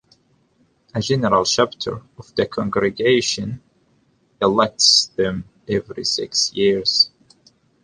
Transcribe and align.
A 0.95 0.99
General 0.99 1.45
Chapter 1.45 2.01
of 2.17 2.33
the 2.33 2.47
congregation 2.47 3.61
elects 4.41 5.11
them 5.15 5.43
every 5.67 6.05
six 6.05 6.51
years. 6.55 7.11